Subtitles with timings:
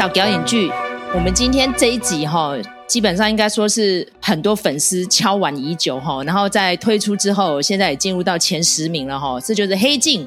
[0.00, 0.70] 扫表演剧，
[1.14, 10.24] 我们今天这一集哈，基本上应该说是很多粉丝敲碗已久哈，然后在推出之后，现在也进入到前十名了哈，这就是《黑镜》。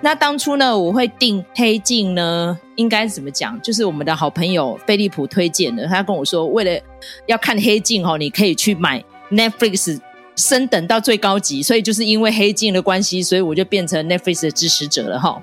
[0.00, 3.56] 那当初呢，我会定《黑镜》呢，应该怎么讲？
[3.62, 6.82] 就是我们的好朋友飞利浦推荐的，他跟我说，为了
[7.26, 10.00] 要看《黑镜》哈，你可以去买 Netflix
[10.34, 15.40] 升等到最高级，所以就是因为《黑镜》的关系，所以我就变成 Netflix 的支持者了哈。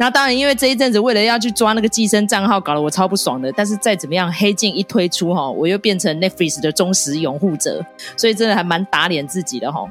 [0.00, 3.52] 那当然，因为这一阵子为了要去抓那个寄生账号，搞得我超不爽的。
[3.52, 7.84] 但是再怎么样，黑镜一推出哈，我又变成 Netflix 的忠实拥护者，
[8.16, 9.84] 所以真的还蛮打脸自己的哈。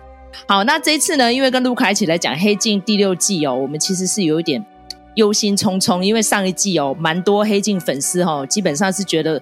[0.48, 4.66] 好，那这一次呢，因为跟路卡一起来讲黑镜第六季哦，我们其实是有一点
[5.14, 9.40] 忧心忡忡，因为上一季哦，蛮多黑镜粉丝哈，基本上是觉得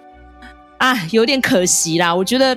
[0.80, 2.14] 啊有点可惜啦。
[2.14, 2.54] 我觉得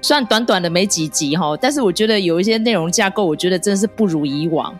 [0.00, 4.72] 虽然短短的没几集哈，但是我觉得有一些内容架构，我觉得真的是不如以往。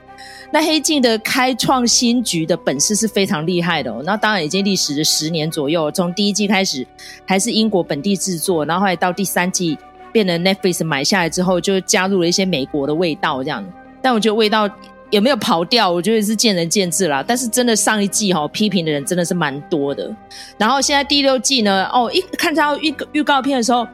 [0.55, 4.01] 那黑镜的开创新局的本事是非常厉害的哦。
[4.05, 6.87] 那当然已经历时了十年左右，从第一季开始
[7.27, 9.77] 还是英国本地制作，然后后来到第三季
[10.13, 13.67] 变成 Netflix 买下来之后，就加入了一些美国的味道这样。
[14.01, 14.71] 但我觉得味道
[15.11, 17.21] 有没有跑掉，我觉得是见仁见智啦。
[17.27, 20.09] 但是真的上一季哈批评的人真的是蛮多的。
[20.57, 23.85] 然后现在第六季呢，哦，一看到预预告片的时候，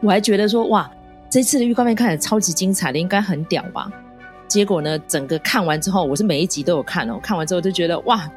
[0.00, 0.90] 我还觉得说哇，
[1.30, 3.88] 这次的预告片看起来超级精彩的，应该很屌吧。
[4.48, 7.18] 结果呢，整个看完之后，我是每一集都有看哦。
[7.22, 8.30] 看完之后就觉得哇，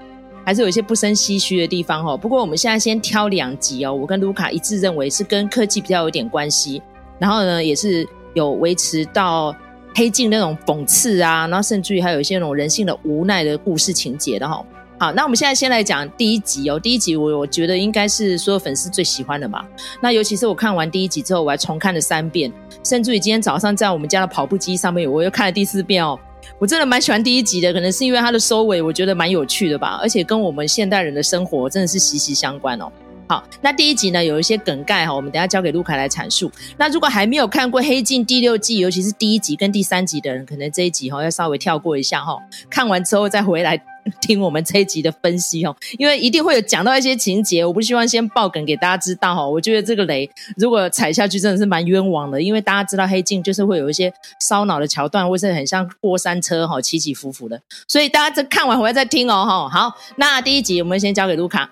[0.46, 2.18] 还是有一些不生唏嘘的地方哦。
[2.18, 6.82] 不过我们现在先挑两集哦，我跟卢卡一致认为是跟科技比较有点关系，
[7.20, 9.56] 然后呢，也是有维持到
[9.96, 14.64] 黑镜那种讽刺啊，然后甚至于还有一些那种人性的无奈的故事情节的哈。
[15.00, 16.78] 好，那我们现在先来讲第一集哦。
[16.78, 19.66] 第一集我我觉得应该是所有粉丝最喜欢的吧。
[20.02, 22.52] 那尤其是我看完第一集之后，我还重看了三遍，
[22.84, 26.20] 甚至于今天早上在我们家的跑步机上面，我又看了第四遍哦。
[26.58, 32.92] 我真的蛮喜欢第一集的，可能是因为它的收尾，我觉得蛮有趣的吧，而且跟我们现代人的生活真的是息息相关哦。
[33.30, 36.52] 好，那第一集呢，有一些梗概哈，我们等下交给路卡来阐述。
[36.78, 42.36] 那如果还没有看过《黑镜》第六季，尤其是第一集跟第三集的人，可能这一集哈要稍微跳过一下哈，
[42.72, 43.80] 看完之后再回来。
[44.22, 49.48] 听我们这一集的分析哦，因为一定会有讲到一些情节，我不希望先爆梗给大家知道哈。
[49.48, 59.70] 我觉得这个雷如果踩下去，真的是蛮冤枉的，因为大家知道黑镜就是会有一些烧脑的桥段，或是很像过山车哈，起起伏伏的，所以大家这看完回来再听哦哈。
[59.70, 61.70] 好，那第一集我们先交给卢卡。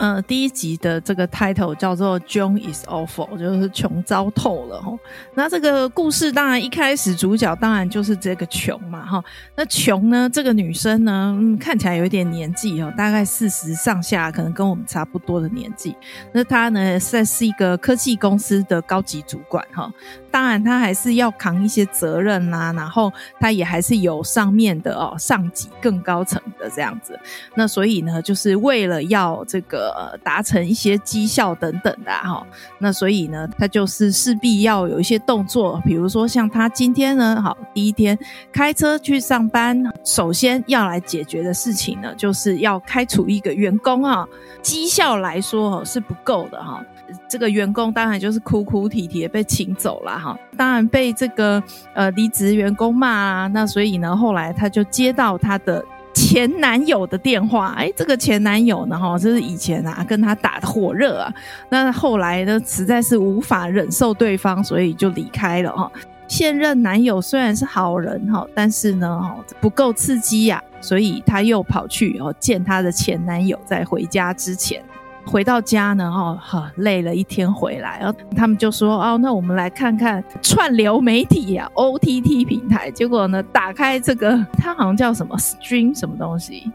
[0.00, 4.98] 呃，第一集的这个 title 叫做 “John is awful”，就是穷糟透了齁。
[5.34, 9.22] 那这个故事当然一开始主角当然就是这个穷嘛哈。
[9.54, 15.94] 那穷呢，这个女生呢，看起来有一点年纪哦，大概四十上下，可能跟我们差不多的年纪。
[16.32, 19.92] 那她呢，算是一个科技公司的高级主管哈。
[20.30, 27.18] 当然，他还是要扛一些责任呐，然后他也还是有上面的哦，上级更高层的这样子。
[27.54, 29.90] 那所以呢，就是为了要这个。
[30.22, 32.46] 达成一些绩效等等的哈，
[32.78, 38.18] 那所以呢，他就是势必要有一些动作，比如说像他今天呢，好，第一天
[38.52, 44.26] 开车去上班，首先要来解决的事情呢，就是要开除一个员工啊，
[44.62, 46.84] 绩效来说是不够的哈，
[47.28, 51.62] 这个员工当然就是哭哭啼啼的被请走了哈，当然被这个
[51.94, 55.84] 呃离职员工骂啊，那所以呢，后来他就接到他的。
[56.12, 61.32] 前男友的电话，哎，这个前男友呢，哈，就是以前啊跟他打的火热啊，
[61.70, 65.90] 那后来呢，实在是无法忍受对方，所以就离开了哈。
[66.26, 74.82] 现任男友虽然是好人哈，但是呢，哈，不够刺激呀，所以他又跑去哦见他的前男友，在回家之前。
[75.30, 82.90] 回到家呢，哈，哈，累了一天回来，然后他们就说，哦，那我们来看看串流媒体呀，OTT 平台。
[82.90, 86.68] 结果呢，打开这个，它好像叫什么 Stream 什么东西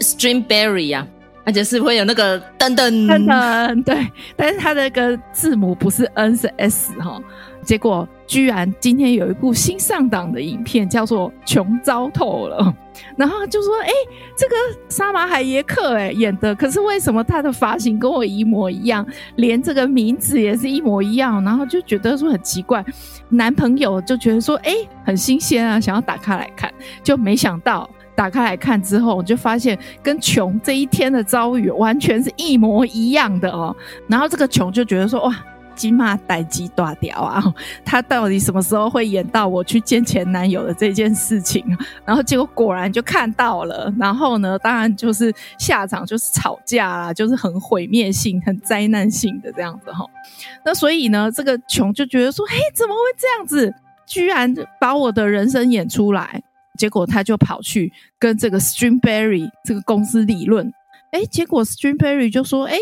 [0.00, 1.06] ，Streamberry 呀，
[1.44, 7.20] 而且是会有那个噔噔噔噔，对，但是它的个字母不是 N 是 S 哈。
[7.68, 12.56] 结果居然今天有一部新上档的影片，叫做《穷糟透了》，
[13.14, 13.92] 然后就说：“哎、欸，
[14.34, 14.54] 这个
[14.88, 19.06] 沙马海耶克哎演的，可是为什么他的发型跟我一模一样，
[19.36, 22.82] 连这个名字也是一模一样？”然后就觉得说很奇怪，
[23.28, 24.72] 男朋友就觉得说：“哎、
[25.04, 26.72] 很新鲜啊，想要打开来看，
[27.04, 27.86] 就没想到
[28.16, 33.76] 打开来看之后，就发现跟穷这一天的遭遇完全是一模一样的哦。
[34.06, 35.36] 然后这个穷就觉得说：“哇。”
[35.78, 37.42] 金马逮鸡大屌啊！
[37.86, 41.64] 他到底什么时候会演到我去见前男友的这件事情？
[42.04, 43.94] 然后结果果然就看到了。
[43.96, 50.04] 然后呢，当然就是下场就是吵架啦，就是很毁灭性、很灾难性的这样子哈。
[50.64, 53.72] 那所以呢，这个琼就觉得说：“嘿，怎么会这样子？
[54.06, 56.42] 居然把我的人生演出来！”
[56.76, 60.72] 结果他就跑去跟这个 Streamberry 这个公司理论。
[61.10, 62.76] 哎，结果 Streamberry 就说，哎，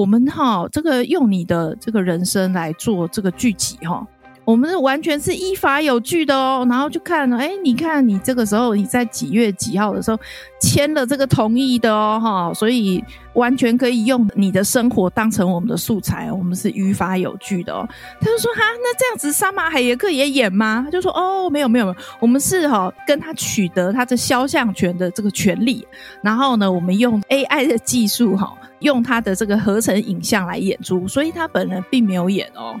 [0.00, 4.06] 我们哈这个用你的这个人生来做这个剧集哈。
[4.50, 10.18] 我们是完全是依法有据的哦，然后就看了，哎，你看你这个时候你在几月几号的时候
[10.60, 13.00] 签了这个同意的哦，哈，所以
[13.34, 17.88] 完全可以用你的生活当成我们的素材，我们是依法有据的哦。
[18.20, 20.82] 他就说哈，那这样子沙马海耶克也演吗？
[20.84, 25.86] 他就说哦，没有没有没有，我们是哈跟他取得他的肖像权的这个权利，
[26.24, 32.74] 然后呢，我们用 AI 的技术哈，用他的这个合成影像来演出，所以他本人并没有演哦。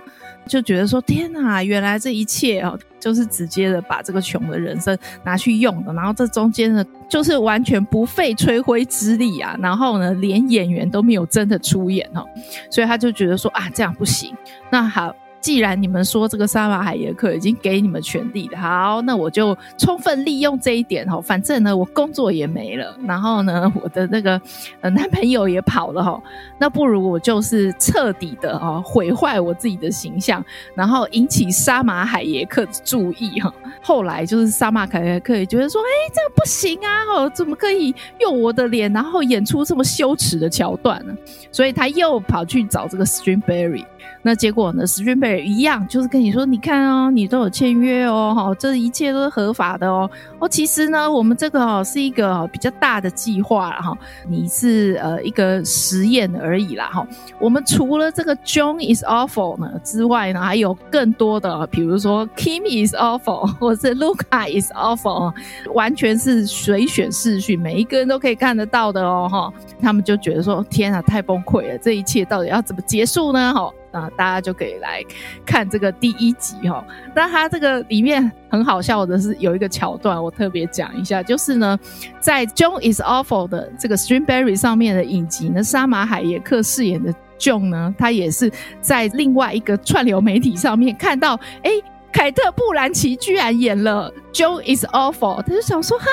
[0.46, 12.26] 就觉得说天哪，原来这一切哦，就是直接的把这个穷的人生拿去用的，然后这中间呢，就是完全不费吹灰之力啊，然后呢，连演员都没有真的出演哦，
[12.70, 14.34] 所以他就觉得说啊，这样不行，
[14.70, 15.14] 那好。
[15.40, 21.20] 既然你们说这个沙马海耶克已经给你们权利了，好，那我就充分利用这一点哈。
[21.20, 24.40] 反正呢，我工作也没了，然后呢，我的那个
[24.82, 26.22] 呃男朋友也跑了哈，
[26.58, 30.44] 那不如我就是彻底的啊毁坏我自己的形象，
[30.74, 33.52] 然后引起沙马海耶克的注意哈。
[33.82, 41.14] 后来就是沙马海耶克也觉得说，哎，这个不行啊，哦，怎么可以用我的脸，然后演出这么羞耻的桥段呢？
[41.50, 43.86] 所以他又跑去找这个 Streamberry。
[44.22, 50.10] 那结果呢？Streamberry 一样，就是跟你说，你看哦，你都有签约哦，哈，这一切都是合法的哦。
[50.38, 53.96] 哦，其实呢，我们这个哦是一个比较大的计划哈，
[54.28, 57.06] 你是呃一个实验而已啦哈。
[57.38, 65.32] 我们除了这个 John is awful 呢之外呢，还有更多的，比如说 Kim is awful， 或者是 Luca is awful，
[65.72, 69.52] 完全是随选视序，每一个人都可以看得到的哦哈。
[69.80, 73.54] 他们就觉得说，天啊，太崩溃了，这一切到底要怎么结束呢？
[73.54, 73.70] 哈。
[73.92, 75.02] 那，大家就可以来
[75.44, 76.84] 看这个第一集哈。
[77.14, 81.78] 那它这个里面很好笑的是有一个桥段，我特别讲一下，就是呢，
[82.20, 88.50] 在 John is Awful 的这个 Streamberry 上面的影集呢，沙马海耶克饰演的 John 呢，他也是
[88.80, 91.70] 在另外一个串流媒体上面看到，哎。
[92.12, 96.06] 凯特·布兰奇居然演了《Joe is Awful》，他就想说：“哈，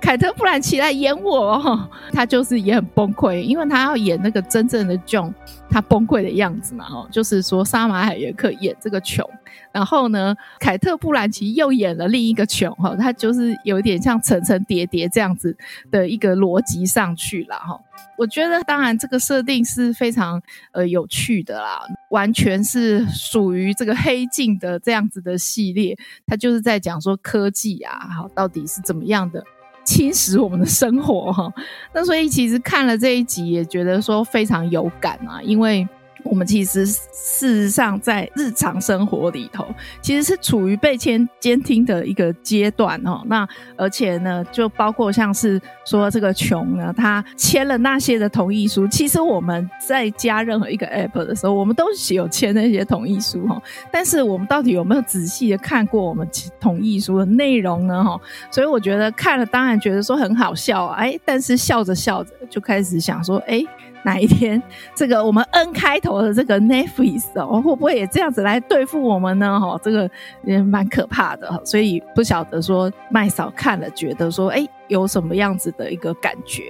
[0.00, 1.88] 凯特·布兰奇来演我，哦。
[2.12, 5.32] 他就是也很崩溃，因为他要演那个真正的 Joe，
[5.70, 9.28] 他崩溃的样子嘛，哈，就是说沙马海耶克演这个琼，
[9.72, 15.56] 然后呢，凯特·布兰奇又演了另一个琼，哈，他就是有点像层层叠叠这样子
[15.90, 17.80] 的一个逻辑上去了，哈。”
[18.16, 20.40] 我觉得，当然，这个设定是非常
[20.72, 21.84] 呃有趣的啦，
[22.14, 25.98] 完全是属于这个黑镜的这样子的系列。
[26.24, 29.42] 它就是在讲说科技啊，好，到底是怎么样的
[29.84, 31.52] 侵蚀我们的生活哈。
[31.92, 35.88] 那所以其实看了这一集，也觉得说非常有感啊，因为。
[36.24, 39.66] 我们其实事实上在日常生活里头，
[40.00, 43.22] 其实是处于被监监听的一个阶段哦。
[43.26, 48.88] 那而且呢，就包括像是说这个琼呢，他签了那些的同意书。
[48.88, 53.60] 其实我们在加任何一个 app 的时候，我们都有签那些同意书哈。
[53.92, 56.26] 但是我们到底有没有仔细的看过我们
[56.58, 58.02] 同意书的内容呢？
[58.02, 63.62] 哈，所以我觉得看了当然觉得说很好笑，哎，但是笑着笑着就开始想说，哎。
[64.04, 64.62] 哪一天，
[64.94, 69.58] 这个我们 N 开头的这个 Netflix 哦，会不会也这样子来对付我们呢？
[69.58, 70.08] 哈，这个
[70.44, 76.62] 也蛮可怕的，所以不晓得说麦嫂看了觉得说，哎，有什么样子的一个感觉？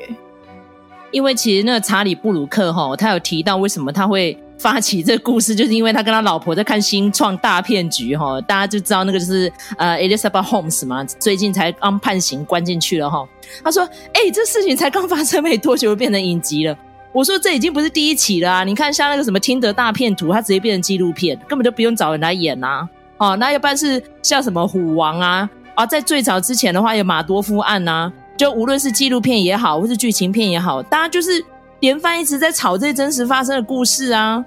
[1.11, 13.29] 因为其实那个查理布鲁克哈，他有提到为什么他会发起这个故事，就是因为他跟他老婆在看新创大骗局哈，大家就知道那个就是呃 Elizabeth Holmes 嘛，最近才刚判刑关进去了哈。
[13.63, 16.77] 他说，哎，这事情才刚发生没多久，就变成影集了。
[17.15, 18.65] 我说这已经不是第一起了啊！
[18.65, 22.89] 你看像那个什么听得大骗徒，他直接变成纪录片，根本就不用找人来演呐、啊。
[23.19, 31.43] 哦，那要不然是像什么虎王啊啊，在最早之前的话有马多夫案、啊，就无论是纪录片也好，或是剧情片也好，大家就是
[31.79, 34.45] 连番一直在炒这些真实发生的故事啊。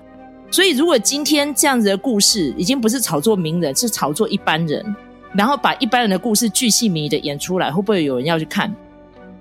[0.52, 4.94] 所以如果今天这样子的故事已经不是炒作名人，是炒作一般人，
[5.34, 8.70] 然后把一般人的故事巨细靡遗的演出来，会不会有人要去看？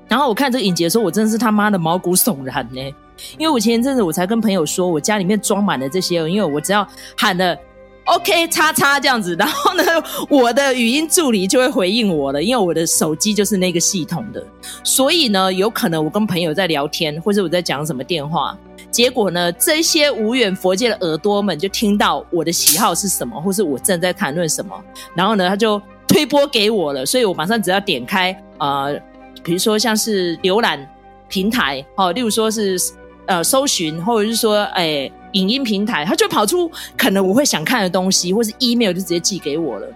[0.07, 2.95] 然后我看这个影集的时候，我真的是他妈的毛骨悚然呢、
[3.39, 7.57] 因为我前一阵子我才跟朋友说，我家里面装满了这些，因为我只要喊了
[8.05, 9.83] OK 叉叉这样子，然后呢，
[10.29, 14.47] 我的语音助理就会回应我了，因为我的手机就是那个系统的，
[14.85, 18.57] 所以呢，有可能我跟朋友在聊天，或者我在讲什么电话，
[18.93, 24.73] 结果呢，这些无远佛界的耳朵们就听到我的喜好是什么，或是我正在谈论什么，
[25.17, 28.97] 然后呢，他就推播给我了，所以我马上只要点开，呃，
[29.43, 30.89] 比如说像是浏览
[31.29, 32.79] 平台，哦，例如说是。
[33.27, 39.87] 呃，搜寻或者是说，哎，影音平台，它就跑出可能我会想看的东西，或是 email 就直接寄给我了。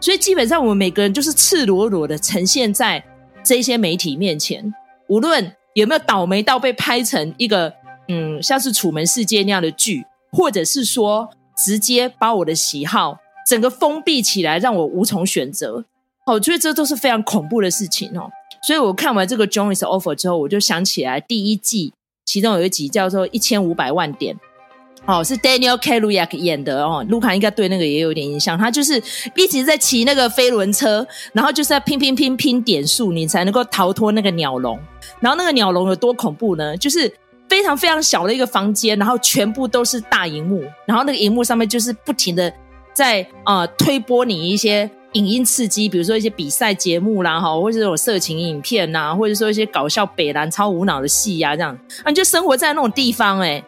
[0.00, 3.02] 所以基本上我们每个人就是赤裸裸的呈现在
[3.44, 4.74] 这些媒体面前，
[5.08, 7.72] 无论有没有倒霉到被拍成一个
[8.08, 15.84] 嗯，像是《楚门世界》那样的剧，或者是说直接把我的喜好整个封闭起来，让我无从选择？
[16.26, 18.30] 哦，我觉得这都是非常恐怖的事情哦。
[18.62, 21.92] 所以我看完这个《Joan is Offer》之后，我就想起来第一季
[22.24, 24.34] 其中有一集叫做《一千五百万点》，
[25.06, 27.04] 哦，是 Daniel Kaluuya 演的哦。
[27.08, 29.02] 卢卡应该对那个也有点印象，他就是
[29.36, 34.78] 一直在骑那个飞轮车，然后就是在拼拼拼拼点数，你才能够逃脱那个鸟笼。
[35.20, 36.76] 然后那个鸟笼有多恐怖呢？
[36.76, 37.12] 就是
[37.48, 42.52] 非常非常小的一个房间，然后全部都是大荧幕，然后那个荧幕上面就是不停的
[42.94, 44.88] 在呃推播你一些。
[45.12, 53.62] 影音刺激，比如说一些比赛节目啦，哈，或者是这种色情影片呐，或者说一些搞笑北蓝超无脑的戏呀，这样啊，你就生活在那种地方，哎，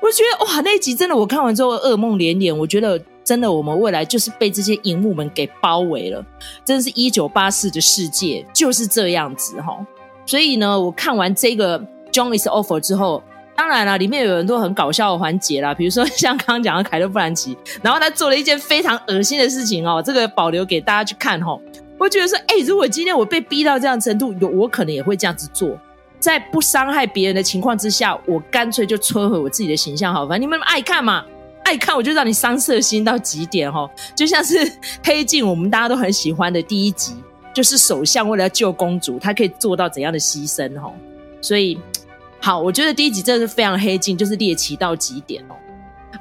[0.00, 2.56] 我觉得哇，那集真的，我看完之后噩梦连连。
[2.56, 6.24] 我觉得真的，我们未来就是被这些荧幕们给包围了，
[6.64, 9.78] 真的是一九八四的世界就是这样子哈。
[10.26, 11.78] 所以呢，我看完这个
[12.12, 13.22] 《John is Offer》之后。
[13.58, 21.60] 当然了，里面有很多很搞笑的环节啦，比如说 像刚刚讲的凯特·布兰奇，然后他做了一件非常恶心的事情哦，这个保留给大家去看哦。
[21.98, 25.76] 我觉得说，哎，如果今天我被逼到这样程度，有我可能也会这样子做，
[26.20, 31.24] 在不伤害别人的情况之下，我干脆就摧毁我自己的形象，好，反正你们爱看嘛，
[31.64, 34.70] 爱看我就让你伤色心到极点哈，就像是
[35.02, 37.16] 黑镜，我们大家都很喜欢的第一集，
[37.52, 40.92] 就是首相为了救公主，他可以做到怎样的牺牲哈，
[41.40, 41.76] 所以。
[42.40, 45.56] 好，我觉得第一集真的是非常黑镜，就是猎奇到极点哦。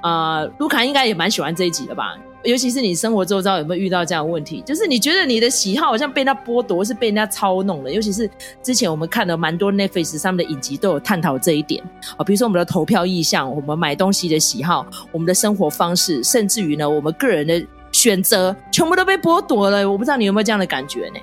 [0.03, 2.17] 呃，卢卡应该也蛮喜欢这一集的吧？
[2.43, 4.61] 尤其是你生活周遭有没有遇到这样的问题？
[4.65, 7.91] 就是你觉得你的喜好好像被人家剥夺，是被人家操弄的。
[7.91, 8.29] 尤其是
[8.61, 11.83] 之前我们看了蛮多 Netflix 上面的影集，都有探讨这一点
[12.15, 12.23] 啊。
[12.23, 19.89] 比如说我们的投票意向，我们买东西的喜好，我们的生活方式，甚至于呢，我们个人的选择，全部都被剥夺了。
[19.89, 21.19] 我不知道你有没有这样的感觉呢？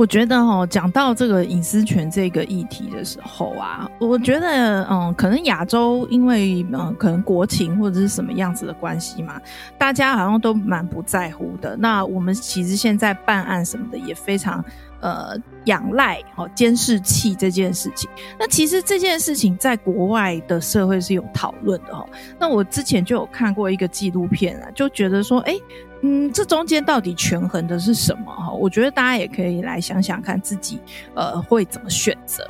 [0.00, 9.38] 我觉得哦，讲到这个隐私权这个议题的时候啊，我觉得嗯，可能亚洲因为嗯，可能国情或者是什么样子的关系嘛，
[9.76, 11.76] 大家好像都蛮不在乎的。
[11.76, 14.64] 那我们其实现在办案什么的也非常
[15.00, 18.08] 呃仰赖哦监视器这件事情。
[18.38, 22.06] 那其实这件事情在国外的社会是有讨论的哈。
[22.38, 25.54] 那我之前就有看过一个纪录片啊，就觉得说，哎。
[26.02, 28.50] 嗯，这中间到底权衡的是什么哈？
[28.50, 30.80] 我觉得大家也可以来想想看自己，
[31.14, 32.42] 呃，会怎么选择。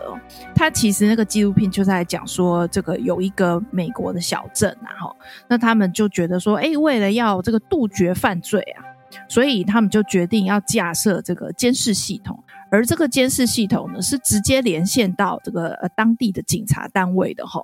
[0.54, 5.16] 他其实那个纪录片就在讲说，这个有一个美国的小镇啊，哈，
[5.48, 8.86] 那他们就觉得说，哎，为了要这个杜绝犯罪啊，
[9.28, 17.62] 所以他们就决定要架设这个监视系统，而这个监视系统呢，是直接连线到这个呃当地的警察单位的哈。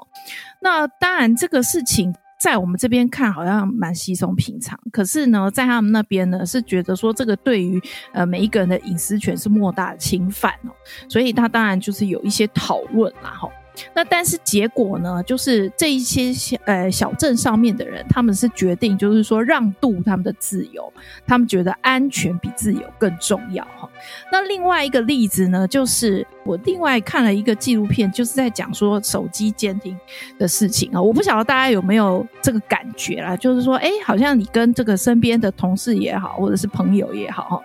[0.60, 2.14] 那当然这个事情。
[2.38, 7.80] 在我们这边看好像蛮稀松平常，可是呢，在他们那边呢是觉得说这个对于
[8.12, 10.70] 呃每一个人的隐私权是莫大的侵犯哦，
[11.08, 13.48] 所以他当然就是有一些讨论啦哈。
[13.94, 20.92] 那但是结果呢，就是这一些小呃小镇上面的人，他们是决定就是说让渡他们的自由，
[21.26, 23.88] 他们觉得安全比自由更重要哈。
[24.30, 26.26] 那另外一个例子呢，就是。
[26.46, 29.98] 我另外看了一个纪录片，就是在讲说手机监听
[30.38, 31.02] 的事情啊。
[31.02, 37.60] 我不晓得大家有没有这个感觉啦，就是说，哎，好像你跟这个身边的同事也好，或者是朋友也好，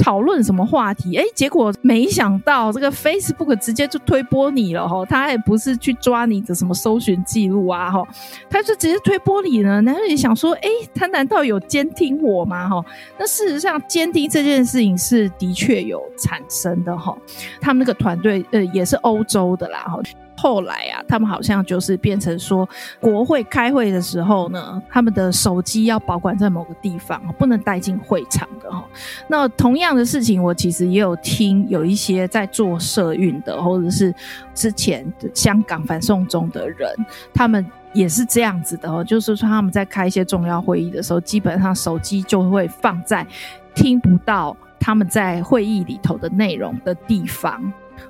[0.00, 8.02] 讨论什么话题，哎，结果没想到这个 Facebook 直接就推播你了哈，他也不是去抓你的什么搜寻记录啊哈，
[8.50, 9.80] 他就直接推播你了。
[9.82, 12.68] 然后你想说，哎，他难道有监听我吗？
[12.68, 12.84] 哈，
[13.16, 17.16] 那事实上监听这件事情是的确有产生的哈，
[17.60, 18.18] 他们那个团。
[18.24, 19.80] 对，呃，也是欧洲的啦。
[19.80, 20.00] 哈，
[20.34, 22.66] 后来啊，他们好像就是变成说，
[22.98, 28.82] 国会开会的时候呢，他们的手机要保管在某个地方，不能带进会场的哈。
[29.28, 34.14] 那同样的事情，我其实也有听有一些在做社运的，或者是
[34.54, 36.88] 之前香港反送中的人，
[37.34, 37.62] 他们
[37.92, 43.26] 也是这样子的哦，就是说他们在开一些重要会议的时候，基本上手机就会放在
[43.74, 47.62] 听不到他们在会议里头的内容的地方。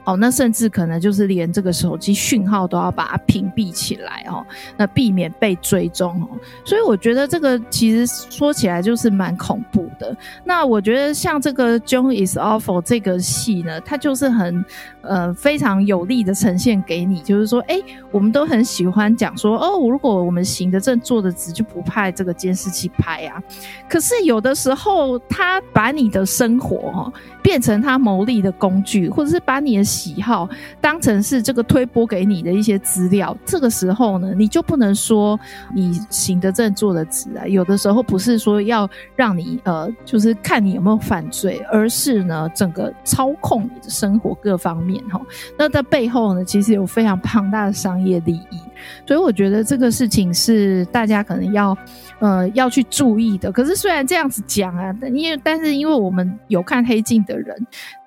[0.04, 4.44] 哦，那甚至可能就是连这个手机讯号都要把它屏蔽起来哦，
[4.76, 6.28] 那避免被追踪哦。
[6.64, 10.16] 所以我觉得这个其实说起来就是蛮恐怖的。
[10.44, 14.64] 那我觉得像这个《John is Awful》这个戏呢，它就是很
[15.06, 17.80] 呃非常有力的呈现给你，就是说，哎，
[18.10, 23.42] 我们都很喜欢讲说，哦，如果我们行得正坐得直，就不派这个监视器拍啊。
[23.88, 30.48] 可是有的时候，他把你的生活哈变成他牟利的工具，或者是把你的喜好
[30.80, 35.38] 当成是这个推播给你的一些资料，这个时候呢，你就不能说
[35.74, 37.46] 你行得正坐得直啊。
[37.46, 44.93] 有的时候不是说要让你呃，就是看你有没有犯罪，而是呢，整个操控你的生活各方面。
[44.94, 45.20] 面哈。
[45.58, 48.60] 那在背后呢，其实有非常庞大的商业利益，
[49.06, 51.76] 所以我觉得这个事情是大家可能要
[52.20, 53.50] 呃要去注意的。
[53.50, 57.56] 可是虽然这样子讲啊，但因为但是因为我们有看黑镜的人，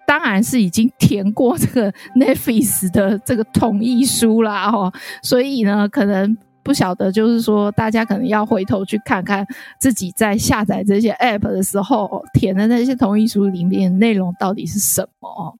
[0.06, 6.38] 当然是已经填过这个 n e f i s 的这个同意书啦哈，所以呢，可能。
[6.68, 9.48] 不晓得，就是说，大家可能要回头去看看
[9.80, 15.58] 自己在下载这些 App 的时候填的那些同意书里面内容到底是什么。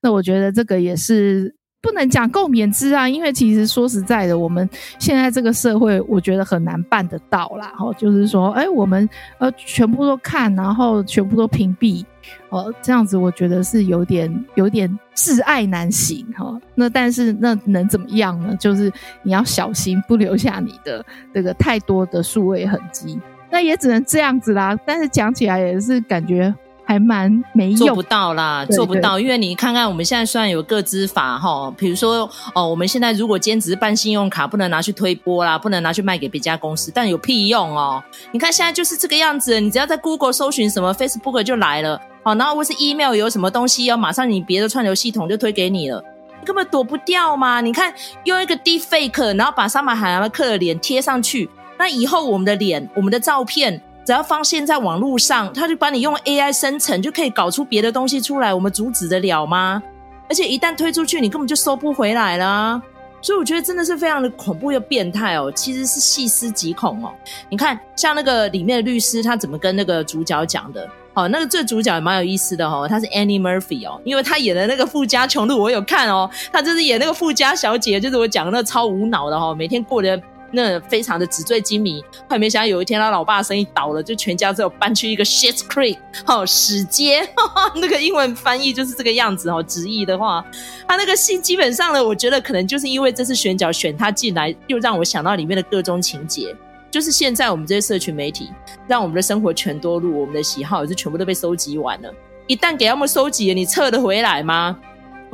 [0.00, 1.56] 那我觉得这个也是。
[1.84, 4.66] 不能讲共勉之啊，因为其实说实在的，我们
[4.98, 7.70] 现在这个社会，我觉得很难办得到啦。
[7.76, 12.02] 哈，就是说，哎，我们呃全部都看，然后全部都屏蔽，
[12.48, 16.58] 哦，这样子我觉得是有点有点窒碍难行哈。
[16.74, 18.56] 那但是那能怎么样呢？
[18.58, 18.90] 就是
[19.22, 23.20] 你要小心，不留下你的这个太多的数位痕迹。
[23.50, 24.74] 那也只能这样子啦。
[24.86, 26.54] 但是讲起来也是感觉。
[26.86, 29.18] 还蛮没用，做不到啦，做不到。
[29.18, 38.02] 因为你看看，我们现在虽然有个资法哈，比如说哦，我们现在如果今天只是办信用卡，不能拿去推波啦，不能拿去卖给别家公司，但有屁用哦！
[38.32, 46.04] 你看现在就是这个样子，你只要在 Google 搜寻什么 Facebook 就来了，哦，然后或是 email 有什么东西，要马上你别的串流系统就推给你了，
[46.40, 47.60] 你根本躲不掉嘛！
[47.60, 47.92] 你看
[48.24, 51.48] 用一个 Deepfake，然后把沙马海兰克的脸贴上去，
[51.78, 53.80] 那以后我们的脸、我们的照片。
[54.04, 59.82] 只要放现在网络上，他就把你用 AI 生成，就可以搞出别的东西出来，我们阻止得了吗？
[60.28, 62.80] 而且一旦推出去，你根本就收不回来了。
[63.22, 67.10] 所以我觉得真的是非常的恐怖又变态哦，其实是细思极恐哦。
[67.48, 70.86] 你看，像那个里面的律师，他怎么跟那个主角讲的？
[71.14, 80.20] 哦，那个这主角也蛮有意思的哦，他是 Annie Murphy 哦，因为他演的那个富家穷路，我有看哦，他就是演那个富家小姐，就是我讲的那超无脑的哦，每天过得。
[80.50, 87.28] 那非常的纸醉金迷，后来没想到有一天他老爸生意倒了，就全家只有搬去一个 Shit Creek，好屎街，
[87.76, 89.62] 那个英文翻译就是这个样子哦。
[89.62, 90.44] 直译的话，
[90.86, 96.54] 他那个戏基本上呢，我觉得可能就是因为这次选角选他进来，又让我想到里面的各种情节，
[96.90, 98.50] 就是现在我们这些社群媒体，
[98.86, 102.14] 让我们的生活全多路，我们的喜好也是全部都被收集完了。
[102.46, 104.78] 一旦给他们收集了，你撤得回来吗？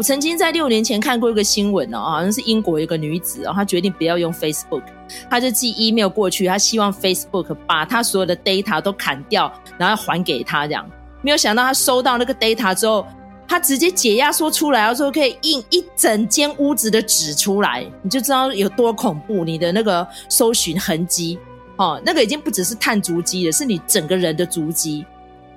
[0.00, 4.82] 我曾经在六年前看过一个新闻哦，好像是英国一个女子哦，她决定不要用 Facebook，
[5.28, 10.90] 她就寄 email 过去，她希望 Facebook 把她所有的 data 都砍掉，然后还给她这样。
[11.20, 13.06] 没有想到她收到那个 data 之后，
[13.46, 19.44] 她直接解压缩出来，然后说可以印一整间屋子的纸出来，你就知道有多恐怖。
[19.44, 21.38] 你的那个搜寻痕迹
[21.76, 25.04] 哦，那个已经不只是碳足迹了，是你整个人的足迹。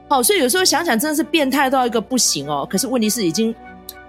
[0.10, 2.68] 哦，所以有时候想想真的是变态到一个不行哦。
[2.70, 3.56] 可是问题是已经。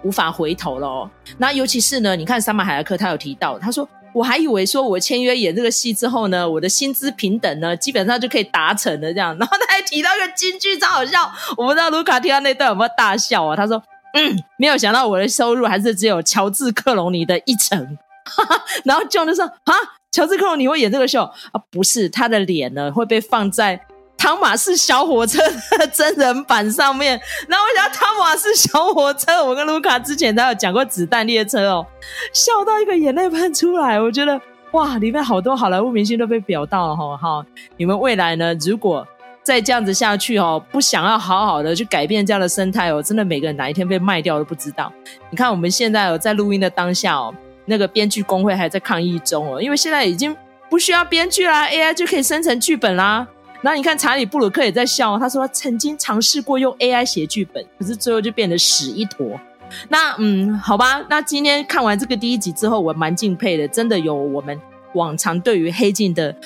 [0.05, 1.11] 无法回头了哦。
[1.39, 9.37] 那尤其是呢，你看萨马海莱克他有提到，他说我还以为说我签约演这个戏之后呢，我的薪资平等呢基本上就可以达成了这样。
[9.39, 13.57] 然后他还提到一个金句超好笑，我不知道卢卡听到那段有没有大笑啊？
[13.57, 13.83] 他说
[14.15, 17.99] ：“嗯，没有想到我的收入还是只有乔治克隆尼的一成。
[18.85, 19.75] ”然后 John 就说：“啊，
[20.13, 21.61] 乔治克隆尼会演这个秀啊？
[21.71, 23.81] 不是，他的脸呢会被放在。”
[24.25, 25.39] 汤马士小火车
[25.77, 31.87] 的真人版上面，然后我想汤马士小火车，我跟卢卡之前都有讲过子弹列车哦，
[32.33, 34.01] 笑到一个眼泪喷出来。
[34.01, 37.47] 我觉得哇，里面好多好莱坞明星都被表到了哈哈。
[37.77, 38.55] 你们未来呢？
[38.67, 39.07] 如果
[39.43, 44.91] 再这样子下去哦，不想要好好的去改变这样的生态哦，真的每个人哪一天被卖掉都不知道。
[45.29, 47.35] 你看我们现在有在录音的当下哦，
[47.67, 50.35] 那个编剧工会还在抗议中哦，因为现在已经
[50.71, 53.27] 不需要编剧啦，AI 就可以生成剧本啦。
[53.65, 59.41] 那你看查理布鲁克也在笑，他说他曾经尝试过用 AI 写剧本，可是最后就变得屎一坨。
[59.89, 64.61] 那嗯，好吧，那今天看完这个第一集之后，我蛮敬佩的，真的有我们
[64.93, 66.37] 往常对于黑镜的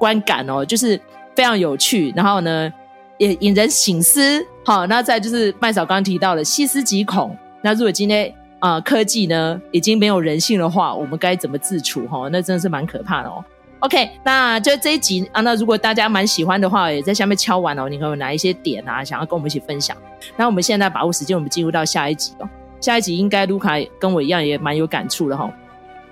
[0.00, 1.00] 观感哦，就是
[1.36, 2.68] 非常有趣，然后呢
[3.18, 4.44] 也引人省思。
[4.64, 7.36] 好，那再就是麦嫂刚刚提到的细思极恐。
[7.62, 12.04] 那如果今天啊、科技呢已经没有人性的话，我们该怎么自处？
[12.08, 13.44] 哈，那真的是蛮可怕的哦。
[13.80, 17.88] OK，那就这一集啊，那如果大家蛮喜欢的话，也在下面敲完哦。
[17.88, 19.96] 你可有哪一些点啊，想要跟我们一起分享？
[20.36, 22.48] 那我们现在把握时间，我们进入到下一集哦。
[22.80, 25.52] 下一集应该卢卡跟我一样也蛮有感触的哈、哦。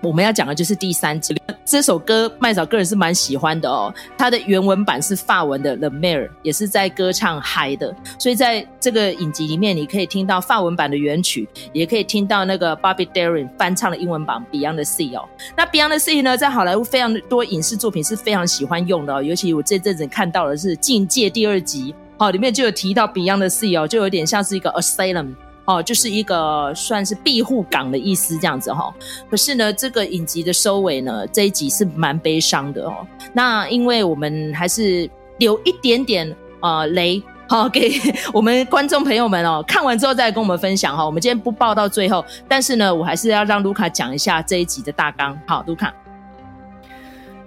[0.02, 3.94] 我们要讲的就是第三集，这首歌麦嫂个人是蛮喜欢的哦。
[4.18, 15.28] 它的原文版是法文的 The Mayor，也是在歌唱嗨的，所以在这个影集里面，你可以听到法文版的原曲，也可以听到那个 Bobby Darin 翻唱的英文版 Beyond the Sea 哦。
[15.56, 25.34] 那 Beyond the Sea 呢，在好莱坞非常多影视作品是非常喜欢用的哦，尤其我这阵子看到的是《境界》第二集，哦，里面就有提到 Beyond the Sea 哦，就有点像是一个 Asylum。
[25.64, 28.94] 哦，就是一个算是庇护港的意思这样子哈、哦。
[29.30, 33.06] 可是呢，这个影集的收尾呢，这一集是蛮悲伤的哦。
[33.32, 37.92] 那因为我们还是留一点点呃雷好，给
[38.32, 41.04] 我们观众朋友们哦，看完之后再跟我们分享哈。
[41.04, 45.38] 我们今天不报到最后，但是呢，我还是要让卢卡讲一下这一集的大纲。
[45.46, 45.92] 好，卢卡。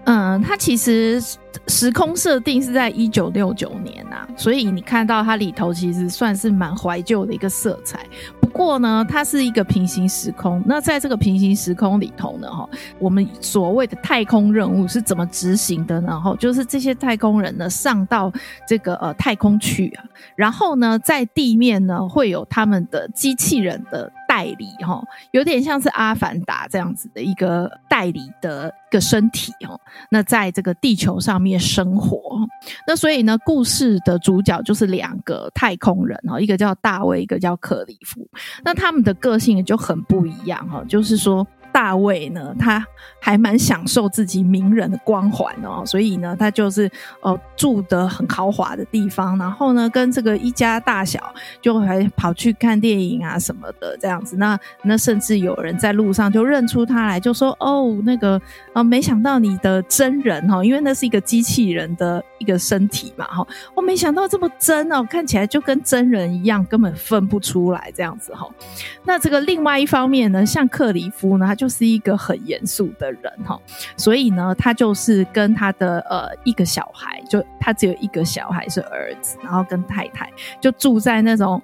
[0.06, 1.22] 嗯，它其实
[1.68, 8.06] 时空设定是在一九六九年啊，所以你看到它里头其实算是蛮怀旧的一个色彩。
[8.40, 10.64] 不过呢，它是一个平行时空。
[10.66, 16.20] 那在这个平行时空里头呢，哈，我们所谓的太空任务是怎么执行的呢？
[16.20, 18.32] 哈，就是这些太空人呢上到
[18.68, 24.12] 这个呃太空去啊，然后呢在地面呢会有他们的机器人的。
[24.36, 29.80] 代理哈，有点像是阿凡达这样子的一个代理的一个身体哈。
[30.10, 32.20] 那在这个地球上面生活，
[32.86, 38.28] 那所以呢，故事的主角就是两个太空人哦，一个叫大卫，一个叫克里夫。
[38.62, 41.48] 那他们的个性就很不一样哈，就是说。
[41.76, 42.88] 大卫呢，他
[43.20, 51.20] 还蛮享受自己名人的光环哦，所以呢，他就是呃住得很豪华的地方，然后呢，跟这个一家大小
[51.62, 54.38] 就还跑去看电影啊什么的这样子。
[54.38, 68.48] 那那甚至有人在路上就认出他来，就说：“哦，那个啊、呃，没想到你的真人哈，因为那是一个机器人的一个身体嘛哈，我没想到这么真哦，看起来就跟真人一样，根本分不出来这样子哈。
[69.04, 71.65] 那这个另外一方面呢，像克里夫呢，他就。
[71.66, 73.60] 就是一个很严肃的人哈，
[73.98, 81.60] 所以呢，他就是跟他的呃一个小孩，就他只有一个小孩是儿子，然后跟太太就住在那种。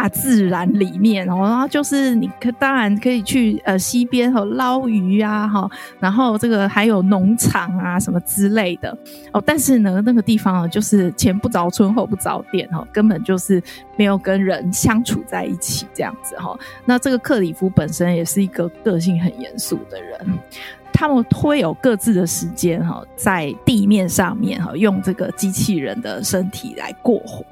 [0.00, 8.96] 大自然里面哦，然后就是你可当然可以去呃溪边和捞鱼啊哈，然后这个还有农场啊什么之类的
[9.30, 13.62] 哦，但是呢那个地方啊就是前不着村后不着店哦，根本就是
[13.98, 16.58] 没有跟人相处在一起这样子哈。
[16.86, 20.18] 那这个克里夫本身也是一个个性很严肃的人。
[21.00, 27.42] 他们会有各自的时间哈，在地面上面哈，用这个机器人的身体来过活。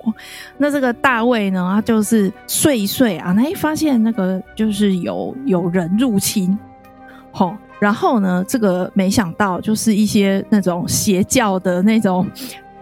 [0.58, 6.58] 那这个大卫呢，他就是睡一睡啊，他一发现那个就是有有人入侵，
[7.32, 12.26] 吼，然后呢，这个没想到就是一些那种邪教的那种。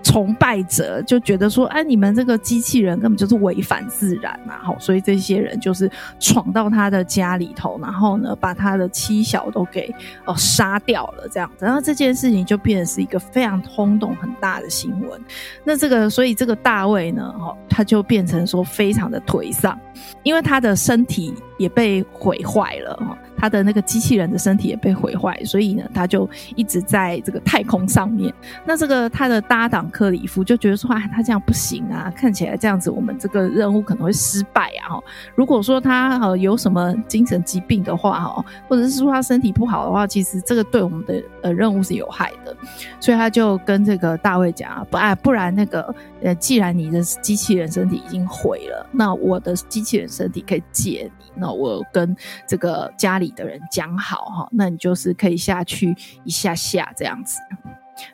[0.06, 5.90] 崇拜者就觉得说，哎，你们这个机器人根本就是违反自然嘛，好，所以这些人就是
[6.20, 9.92] 闯到他的家里头，然后呢，把他的妻小都给
[10.24, 15.20] 哦杀掉了，这样子，然后这件事情就变成是一个非常轰动很大的新闻。
[15.64, 19.76] 那这个，所以这个大卫呢，哈，他就变成说非常的颓丧，
[20.22, 23.18] 因为他的身体也被毁坏了，哈。
[23.36, 28.32] 他的那个机器人的身体也被毁坏，所以呢，他就一直在这个太空上面。
[28.64, 34.98] 那这个他的搭档克里夫就觉得说：“啊，他这样不行啊，看起来这样子我们这个任务可能会失败啊。
[35.34, 42.56] 如果说他呃有什么精神疾病的话哈，或者是说他身体不好的话，其实这个对我们的呃任务是有害的。
[43.00, 53.26] 所以他就跟这个大卫讲啊，不啊，不然那个呃，既然你的机器人身体已经毁了，那我的机器人身体可以借你，那我跟这个家里。
[53.36, 57.38] 的人讲好哈，那你就是可以下去一下下这样子。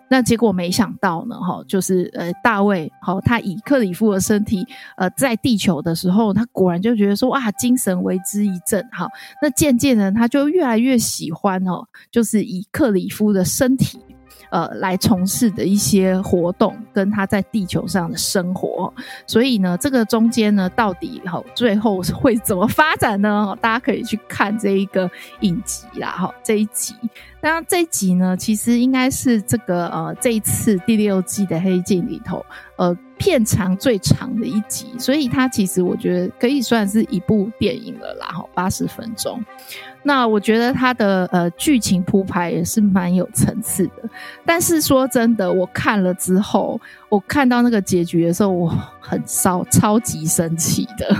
[0.08, 9.06] 那结果没想到呢，哈，就是呃，大卫好，他以克里夫的身体呃在地球的时候，他果然就觉得说哇，精神为之一振哈。
[9.42, 14.00] 那渐渐的，他就越来越喜欢哦，就是以克里夫的身体。
[14.52, 18.92] 呃，来从事的一些活动，跟他在地球上的生活，
[19.26, 23.56] 所以呢，这个中间呢，到底哈，最后会怎么发展呢？
[23.62, 25.10] 大家可以去看这一个
[25.40, 26.94] 影集啦，哈，这一集。
[27.40, 32.44] 那这一集呢，其实应该是这个呃，这一次第六季的黑镜里头，
[32.76, 39.42] 呃，片长最长的一集，所以它其实我觉得可以算是一部电影了啦，哈，八十分钟。
[40.02, 44.08] 那我觉得它的呃剧情铺排也是蛮有层次的，
[44.44, 48.68] 但是说真的，我看了之后，我看到那个结局的时候，我
[49.00, 51.16] 很烧，超级生气的，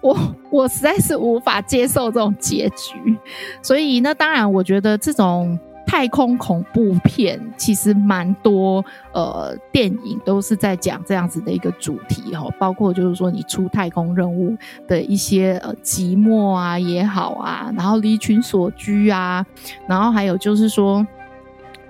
[0.00, 0.16] 我
[0.50, 3.16] 我实在是无法接受这种结局，
[3.62, 5.58] 所以那当然，我觉得这种。
[5.88, 14.54] 太空恐怖片其实蛮多，呃，电影都是在讲这样子的一个主题哈，包括就是说你出太空任务
[14.86, 19.44] 的一些呃寂寞啊也好啊，然后离群所居啊，
[19.88, 21.04] 然后还有就是说。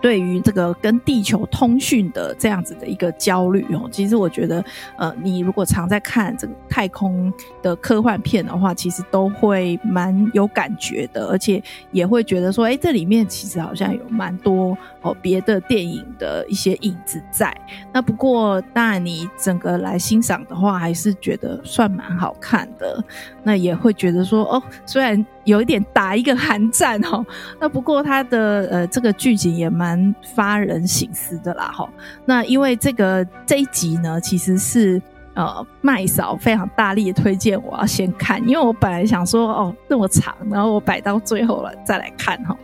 [0.00, 4.64] 对于这个跟地球通讯的这样子的一个焦虑哦，其实我觉得，
[4.96, 7.32] 呃，你如果常在看这个太空
[7.62, 17.54] 的科幻片的话，其实都会蛮有感觉的，而且也会觉得说，哎，这里面其实好像有蛮多哦别的电影的一些影子在。
[17.92, 23.02] 那不过，当然你整个来欣赏的话，还是觉得算蛮好看的。
[23.42, 27.24] 那也会觉得说，哦，虽然有一点打一个寒战哦，
[27.58, 31.88] 那不过它的呃这个剧情也蛮蛮发人省思的啦哈。
[32.24, 35.00] 那因为这个这一集呢，其实是。
[35.34, 42.56] 呃麦嫂非常大力的推荐我要先看，因为我本来想说哦那么长，然后我摆到最后了再来看哈。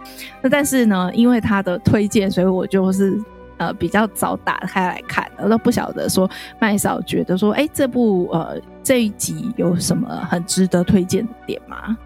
[0.42, 3.16] 那但是呢，因为他的推荐，所以我就是
[3.58, 11.96] 呃比较早打开来看，我都不晓得说麦嫂觉得说，哎，这部呃这一集有什么很值得推荐的点吗？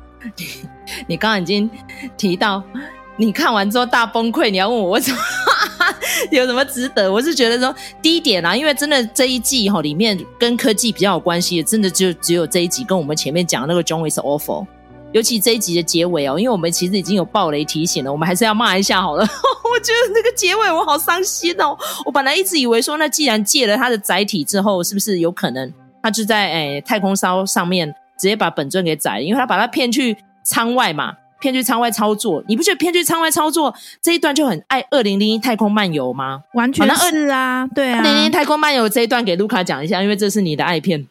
[1.09, 1.71] 你刚刚已经
[2.19, 2.63] 提到。
[3.19, 5.19] 你看完之后大崩溃，你要问我为什么
[6.31, 7.13] 有什么值得？
[7.13, 14.65] 我是觉得说第一点啊，因为真的这一季哈里面跟科技比较有关系的，真的就只有这一集跟我们前面讲的那个 June is awful，
[15.11, 19.23] 尤其这一集的结尾哦，因为我们其实已经有暴雷提醒了，我们还是要骂一下好了。
[19.69, 21.77] 我觉得那个结尾我好伤心哦，
[22.07, 31.13] 我本来一直以为说，那既然借了他的载体之后，是不是有可能他就在诶、哎、太空舱上面直接把本尊给宰，因为他把他骗去舱外嘛。
[31.41, 36.43] 骗去舱外操作，你不觉得骗去舱外操作这一段就很爱《二零零一太空漫游》吗？
[36.55, 41.07] 完全是啊，对啊，《二零零一太空漫游》这一段给卢卡讲一下，因为这是你的爱片。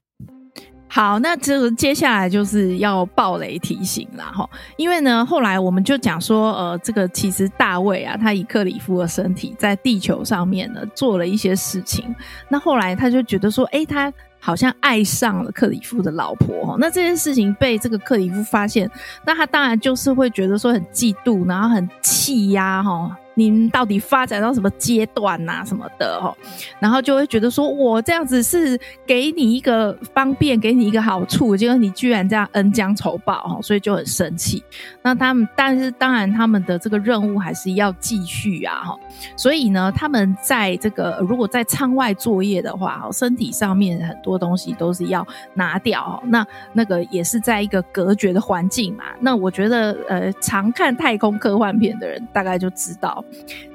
[0.89, 12.15] 好，那这个接下来就是要暴雷提醒了哈，因为呢，后来我们就讲说，呃，这个其实大卫啊，他以克里夫的身体在地球上面呢做了一些事情，
[12.49, 14.11] 那后来他就觉得说，哎，他。
[14.47, 18.89] 好像爱上了克里夫的老婆，那这件事情被这个克里夫发现，
[19.25, 23.13] 那他当然就是会觉得说很嫉妒，然后很气呀，哈。
[23.37, 25.63] 您到底发展到什么阶段呐？
[25.63, 26.35] 什么的哦，
[26.79, 34.63] 然后就会觉得说，我这样子是给你一个方便，给你一个好处，结果你居然这样恩将仇报哦，所以就很生气。
[35.03, 38.97] 那他们，但是当然他们的这个任务还是要继续啊齁。
[39.35, 46.21] 所以呢，他们在这个如果在舱外作业的话，身体上面很多东西都是要拿掉。
[46.25, 49.03] 那那个也是在一个隔绝的环境嘛。
[49.19, 53.23] 那我觉得，呃，常看太空科幻片的人大概就知道。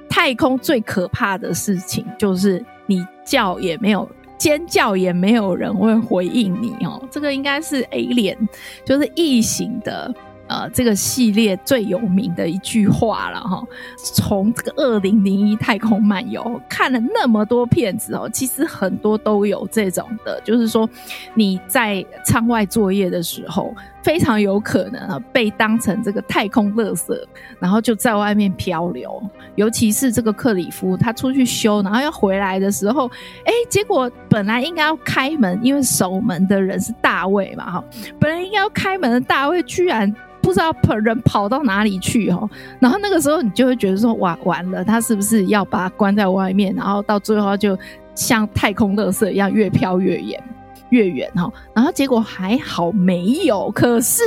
[0.09, 7.03] 太空最可怕的事情就是你叫也没有，尖叫也没有人会回应你哦。
[7.11, 8.37] 这个应该是 A 脸
[8.85, 10.15] 就是异形的。
[10.49, 13.65] 呃，这个系列最有名的一句话了哈，
[13.97, 20.87] 从这个二零零一太空漫游看了那么多片子哦，其实很多都有这种的，就是说
[21.33, 27.12] 你在舱外作业的时候，非常有可能啊被当成这个太空垃圾，
[27.59, 29.23] 然后就在外面漂流。
[29.55, 33.07] 尤其是这个克里夫，他出去修，然后要回来的时候，
[33.45, 37.85] 哎，结果本来应该要开门，因为守门的人是大卫嘛哈，
[38.19, 40.15] 本来应该要开门的大卫居然。
[40.43, 46.75] 不知道人跑到哪里去哦，然后那个时候你就会觉得说，哇，完了，他是不是要把他关在外面？
[46.75, 47.79] 然后到最后就
[48.17, 50.43] 像太空垃圾一样越飘越远，
[50.92, 51.52] 越远哈。
[51.74, 54.22] 然后结果还好没有，可是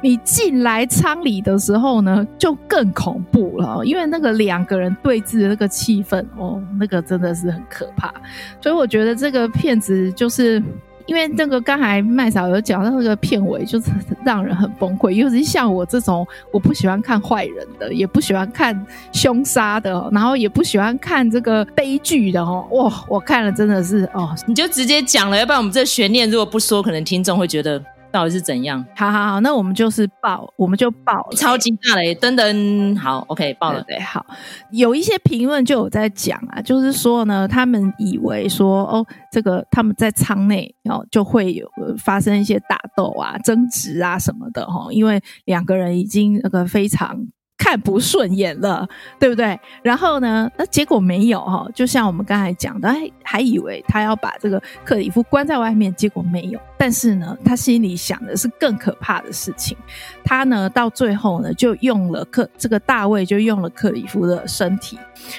[0.00, 8.14] 你进来舱里的时候呢，就更恐怖了，因为那个两个人对峙的那个气氛哦，那个真的是很可怕。
[8.60, 10.62] 所以我觉得这个骗子就是。
[11.06, 13.90] 因为那个刚才麦嫂有讲到那个片尾，就是
[14.24, 15.10] 让人很崩溃。
[15.10, 22.66] 尤其是像我这种我不喜欢看坏人的，也不喜欢看凶杀的，然后也不喜欢看这个悲剧的哦。
[22.70, 27.82] 哇，我看了真的是哦，你就直接讲了，要不然我们这悬念如果不说，可能听众会觉得。
[28.12, 28.84] 到底是怎样？
[28.94, 33.82] 好好好，那我们就是爆，我们就爆超级大雷，噔噔，好，OK，爆了。
[33.82, 34.24] 对，对，好，
[34.70, 47.26] 有一些评论就有在讲啊，就是说呢，他们以为说哦，这个他们在舱内哦就会有发生一些打斗啊、争执啊什么的哈，因为两个人已经那个非常。
[47.58, 48.88] 看不顺眼了，
[49.20, 49.58] 对不对？
[49.82, 56.58] 然后呢，那结果没有哈，就像我们刚才讲的，还还以为他要把这个克里夫关在外面，结果没有。
[56.76, 59.76] 但是呢，他心里想的是更可怕的事情。
[60.24, 64.98] 他呢，到最后呢，就用了克这个大卫，就用了克里夫的身体，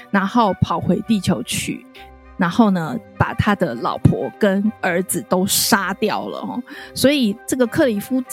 [0.10, 1.86] 然后跑回地球去，
[2.38, 6.63] 然后呢，把他的老婆跟儿子都杀掉了哦。
[6.95, 8.23] 所以这个克里夫。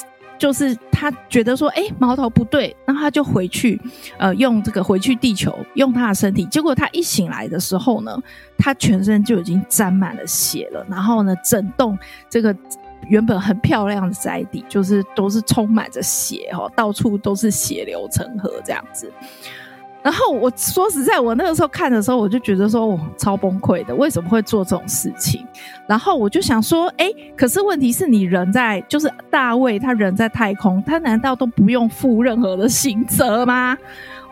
[0.40, 3.78] 就是他觉得说，哎，矛头不对，那他就回去，
[4.18, 6.46] 呃，用这个回去地球，用他的身体。
[6.46, 8.18] 结果他一醒来的时候呢，
[8.56, 10.82] 他全身就已经沾满了血了。
[10.88, 11.96] 然后呢，整栋
[12.30, 12.56] 这个
[13.08, 19.12] 原本很漂亮的宅邸，就是都是充满着血哦，到处都是血流成河这样子。
[20.02, 25.46] 然后我说实在，我那个时候看的时候，我就觉得说，我超崩溃的，为什么会做这种事情？
[25.86, 33.76] 然后我就想说，哎，可是问题是你人在，就是大卫他人在太空，他难道都不用负任何的刑责吗？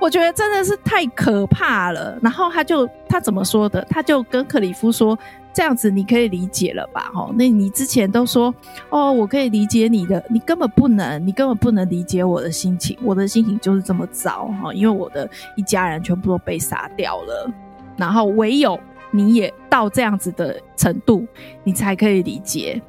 [0.01, 2.17] 我觉得真的是太可怕了。
[2.23, 3.85] 然后他就他怎么说的？
[3.91, 5.19] 他就跟克里夫说。
[5.59, 7.11] 这样子你可以理解了吧？
[7.12, 8.55] 哈，那你之前都说
[8.90, 17.53] 哦，我可以理解你的，你根本不能，你根本不能理解我的心情，我的心情就是这么糟哈，因为我的一家人全部都被杀掉了，
[17.97, 18.79] 然后唯有
[19.11, 21.27] 你也到这样子的程度，
[21.64, 22.81] 你才可以理解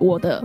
[0.00, 0.42] 我的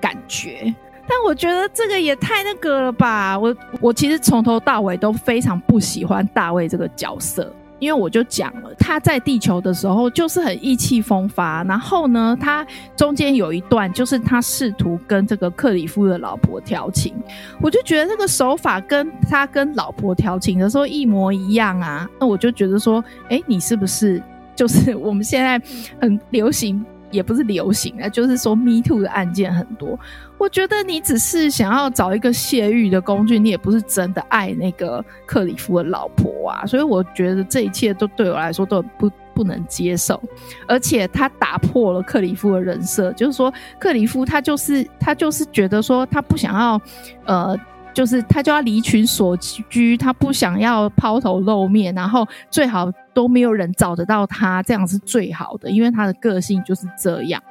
[0.00, 0.74] 感觉。
[1.06, 3.38] 但我觉得这个也太那个了吧！
[3.38, 7.54] 我我其实从头到尾都非常不喜欢大卫这个角色。
[7.80, 12.64] 因为我就讲了，他在地球的时候就是很意气风发，然后呢，他
[12.94, 17.12] 中间有一段就是他试图跟这个克里夫的老婆调情，
[17.60, 24.22] 我就觉得那个手法跟他跟老婆调情的时候一模一样啊，那我就觉得说，哎，你是不是
[24.54, 25.60] 就是我们现在
[26.00, 26.84] 很流行？
[27.10, 29.98] 也不是流行啊，就是说 Me Too 的案件很多。
[30.38, 36.64] 我觉得你只是想要找一个泄欲的工具，你也不是真的爱那个克里夫的老婆啊。
[36.66, 40.22] 所以我觉得这一切都对我来说都不不能接受。
[40.66, 46.80] 而且他打破了克里夫的人设，就是说克里夫他就是他就是觉得说他不想要
[47.24, 47.58] 呃。
[48.00, 57.42] 就是他就要离群索居，他不想要抛头露面，然后最好都没有人找得到他，这样是最好的，因为他的个性就是这样。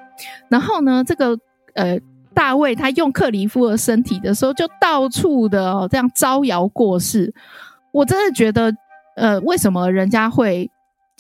[0.48, 1.38] 然后呢，这个
[1.76, 2.00] 呃
[2.34, 7.32] 大卫他用克里夫的身体的时候，就到处的哦这样招摇过市。
[7.92, 8.76] 我真的觉得，
[9.18, 10.68] 呃，为什么人家会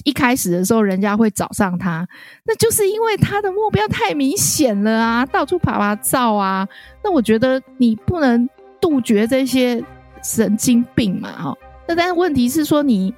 [0.05, 2.07] 一开始的时候人家会找上他？
[2.45, 6.67] 那就是因为他的目标太明显了啊，到处趴趴走啊。
[7.03, 8.49] 那我觉得你不能。
[8.79, 9.83] 杜绝这些
[10.23, 11.57] 神经病嘛，哈。
[11.87, 13.13] 那但是问题是说你，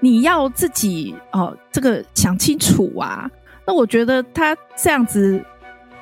[0.00, 3.30] 你要自己哦，这个想清楚啊。
[3.66, 5.44] 那我觉得他这样子，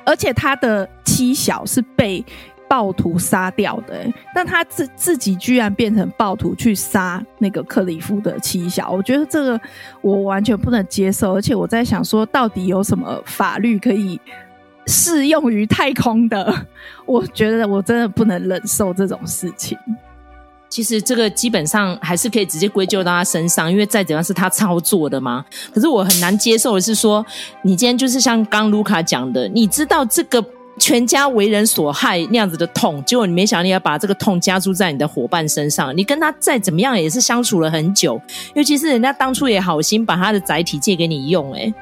[0.05, 2.23] 而且他的妻小是被
[2.67, 9.59] 暴徒杀掉的，欸，但他自自己居然变成暴徒去杀那个克里夫的妻小，我觉得这个
[10.01, 11.35] 我完全不能接受。
[11.35, 14.19] 而且我在想说，到底有什么法律可以？
[14.89, 16.65] 适用于太空的，
[17.05, 19.77] 我觉得我真的不能忍受这种事情。
[20.67, 25.43] 其实这个基本上还是可以直接归咎到他身上，因为再怎样是他操作的嘛。
[25.73, 27.25] 可是我很难接受的是说，
[27.63, 30.43] 你今天就是像刚卢卡讲的，你知道这个
[30.77, 35.91] 全家为人所害那样子的痛，结果你没想到你要把这个痛加注在你的伙伴身上。
[35.97, 38.21] 你跟他再怎么样也是相处了很久，
[38.53, 41.73] 尤其是人家当初也好心把他的载体借给你用，诶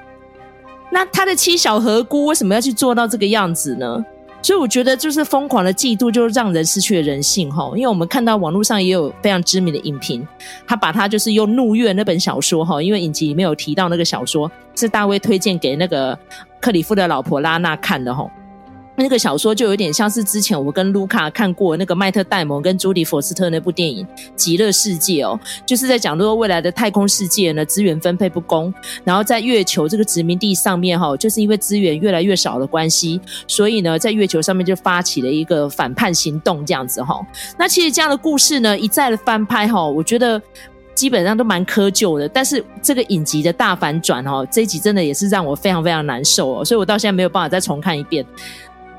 [0.90, 2.26] 那他的妻小何姑？
[2.26, 4.04] 为什么要去做到这个样子呢？
[4.42, 7.70] 所以我觉得就是疯狂的嫉妒，就是让人失去了人性哈。
[7.76, 10.26] 因为我们看到网络上也有非常知名的影评，
[10.66, 16.18] 他把他就是用《怒月》那本小说哈，因为影集里面有提到那个小说是大卫推荐给那个
[16.62, 18.30] 克里夫的老婆拉娜看的哈。
[19.00, 24.04] 那个小说就有点像是之前我跟卢卡看过那个迈特戴蒙跟朱迪佛斯特那部电影
[24.36, 37.24] 《极乐世界》哦，就是在讲说未来的太空世界呢，资源分配不公，然后在月球这个殖民地上面哈，就是因为资源越来越少的关系，所以呢，在月球上面就发起了一个反叛行动这样子哈。
[37.56, 40.42] 那其实这样的故事呢，一再的翻拍哈，我觉得
[40.96, 42.28] 基本上都蛮窠臼的。
[42.28, 48.26] 但是这个影集的大反转哦，这一集真的也是让我非常非常难受哦，所以我到现在没有办法再重看一遍。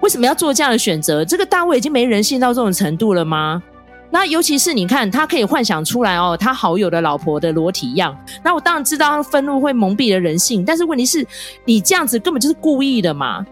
[0.00, 1.24] 为什么要做这样的选择？
[1.24, 3.62] 这个大卫已经没人性到这种程度了吗？
[4.10, 8.16] 那尤其是你看，他可以幻想出来哦，他好友的老婆的裸体样。
[8.42, 11.26] 那我当然知道他愤怒会蒙蔽了人性，但是问题是，
[11.66, 13.44] 你这样子根本就是故意的嘛？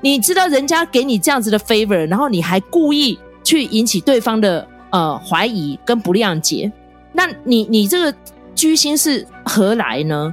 [0.00, 6.70] 你知道人家给你这样子的 favor，然后你还故意去引起对方的呃怀疑跟不谅解，
[7.12, 8.18] 那你你这个
[8.54, 10.32] 居心是何来呢？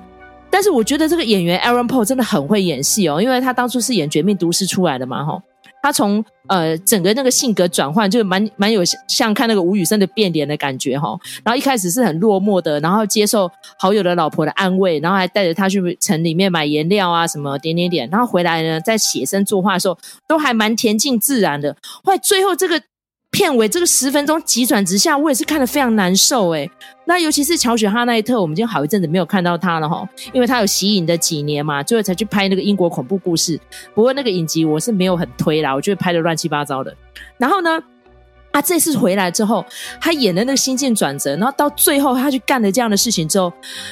[0.56, 5.38] 但是我觉得这个演员 Aaron Paul 真的很会演戏哦，因为他当初是演《绝命毒师》出来的嘛，哈，
[5.84, 11.10] 他从呃整个那个性格转换就蛮蛮有像看那个吴宇森的变脸的感觉哈。
[11.44, 21.76] 然后一开始是很落寞的，然后接受好友的老婆的安慰，然后还带着他去城里面买颜料啊什么点点点，然后回来呢在写生作画的时候都还蛮恬静自然的。
[22.02, 22.82] 后来最后这个。
[23.36, 26.71] 片尾这个十分钟急转直下，我也是看得非常难受诶。
[27.04, 33.60] 那尤其是乔雪哈奈特，我们已经好一阵子没有看到他了哈，因为他有息影的几年嘛，最后才去拍那个英国恐怖故事。
[33.93, 36.95] 不过那个影集我是没有很推啦，我觉得拍得乱七八糟的。
[37.38, 37.78] 然后呢，
[38.54, 39.65] 他这次回来之后，
[40.00, 43.51] 他演的那个心境转折，然后到最后他去干了这样的事情之后，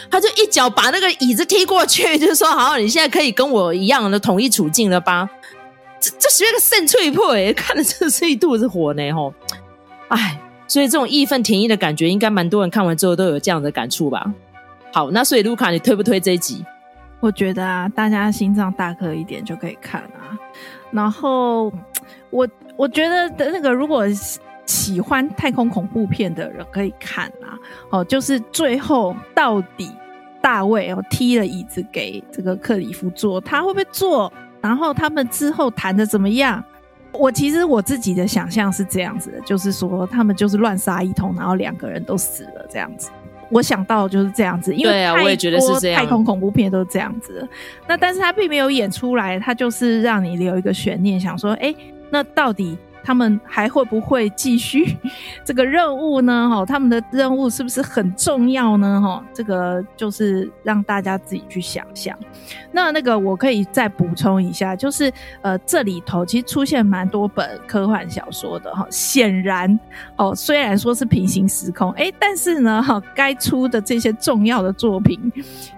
[0.09, 5.29] 他就一脚把那个椅子踢过去，就是说：“好，你现在可以跟我一样的统一处境了吧？”
[6.03, 9.33] 这这是一个肾脆破诶，看的真是一肚子火呢吼！
[10.13, 14.31] 哎，所以这种义愤填膺的感觉，应该蛮多人看完之后都有这样的感触吧？
[14.91, 16.63] 好，那所以卢卡，你推不推这一集？
[17.19, 20.37] 我觉得啊，大家心脏大颗一点就可以看啊。
[20.91, 21.73] 然后
[22.29, 24.05] 我我觉得的那个，如果
[24.65, 27.57] 喜欢太空恐怖片的人可以看啊。
[27.89, 29.91] 哦，就是最后到底
[30.41, 34.31] 大卫哦踢了椅子给这个克里夫坐，他会不会坐？
[34.61, 36.63] 然后他们之后谈的怎么样？
[37.13, 43.09] 我其实我自己的想象是这样子的，就是说他们就是乱杀一通，然后两个人都死了这样子。
[43.49, 45.93] 我想到的就是这样子，因为啊，我也觉得是。
[45.93, 47.47] 太空恐怖片都是这样子。
[47.87, 51.73] 那但是他并没有演出来，他就是让你留一个悬念，想说，哎，
[52.09, 52.77] 那到底？
[53.03, 54.97] 他们还会不会继续
[55.43, 56.49] 这个任务呢？
[56.49, 59.01] 哈，他们的任务是不是很重要呢？
[59.01, 62.17] 哈，这个就是让大家自己去想象。
[62.71, 68.87] 那那个我可以再补充一下，就是呃，这里头其实出现蛮多本科幻小说的哈。
[68.89, 69.77] 显然
[70.15, 75.19] 哦，虽然说是平行时空，诶，但是呢，哈，该出的这些重要的作品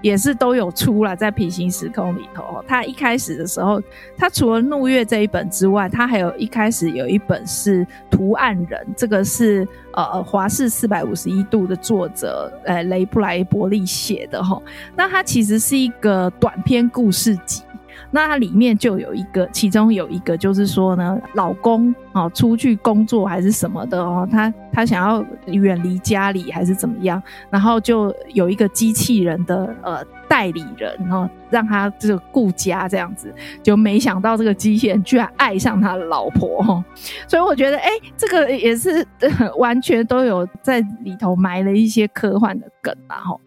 [0.01, 2.63] 也是都有出了在平行时空里头。
[2.67, 3.81] 他一开始的时候，
[4.15, 7.14] 他除了怒月这一本之外，他还有一开始有一。
[7.15, 14.61] 一本是图案人，这个是呃华氏四百五十一度的作者，呃雷布莱伯利写的哈。
[14.95, 17.63] 那它其实是一个短篇故事集，
[18.11, 30.03] 那它里面就有一个，其中有一个就是说呢，老公哦出去工作还是什么的哦，他他想要远离家里还是怎么样，然后就有一个机器人的呃。
[30.27, 36.83] 代理人哦，让他这个顾家这样子，就没想到这个机器人居然爱上他的老婆哦，
[37.27, 39.05] 所以我觉得哎，这个也是
[39.59, 43.39] 完全都有在里头埋了一些科幻的梗啊哈。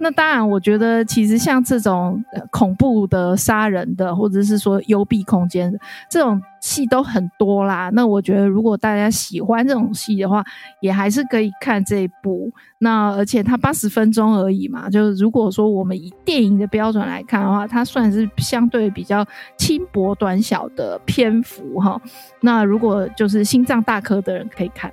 [0.00, 5.72] 那当然，我觉得其实像这种恐怖的、杀人的，或者是说幽闭空间
[6.10, 6.42] 这种。
[6.64, 10.42] 戏都很多啦，那我觉得如果大家喜欢这种戏的话，
[10.80, 12.50] 也还是可以看这一部。
[12.78, 19.22] 那而且它八十分钟而已嘛，就是如果说我们以电影的标准来看的话，它算是相对比较
[19.58, 22.00] 轻薄短小的篇幅哈。
[22.40, 24.90] 那如果就是心脏大颗的人可以看。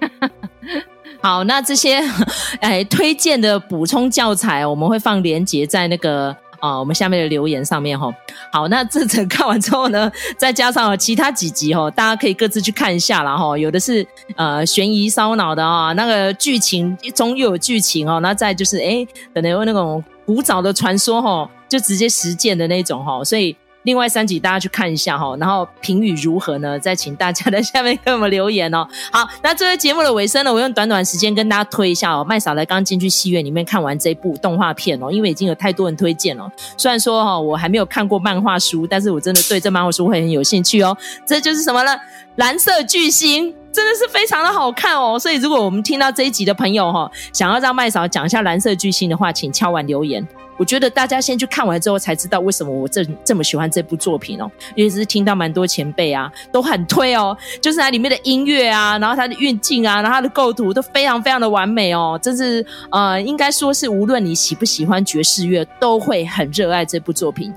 [1.20, 2.00] 好，那这些
[2.62, 6.34] 哎推荐的补充教材，我们会放连结在那个。
[6.60, 8.14] 啊、我们下面的留言上面哈，
[8.52, 13.56] 好，那这整看完之后呢，再加上其他几集哈，大家可以各自去看一下啦哈。
[13.56, 14.06] 有的是
[14.36, 23.56] 呃悬疑烧脑的啊，那个剧情中又有剧情哦，那再就是哎，可能有那种古早的传说哈，就直接实践的那种哈，所以。
[23.84, 26.78] 另外三集大家去看一下哈，然后评语如何呢？
[26.78, 28.86] 再请大家在下面给我们留言哦。
[29.10, 32.24] 好，那作为节目的尾声呢，我用短短时间跟大家推一下哦。
[32.28, 36.50] 麦嫂来刚进去戏院里面看完这部动画片哦，因为已经有太多人推荐了。
[36.76, 40.96] 虽然说哈，我还没有看过漫画书，但是我真的对这漫画书会很有兴趣哦。
[41.24, 41.96] 这就是什么呢？
[42.36, 45.18] 蓝色巨星真的是非常的好看哦。
[45.18, 50.26] 所以如果我们听到这一集的朋友哈，想要让麦嫂讲一下蓝色巨星的话，请敲完留言。
[50.58, 67.50] 我觉得大家先去看完之后才知道为什么我这这么喜欢这部作品哦，因为是听到蛮多前辈啊都很推哦，就是它里面的音乐啊，然后它的运镜啊，然后它的构图都非常非常的完美哦，真是呃应该说是无论你喜不喜欢爵士乐，都会很热爱这部作品。